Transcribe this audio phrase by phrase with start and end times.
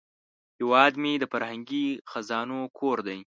[0.57, 3.19] هیواد مې د فرهنګي خزانو کور دی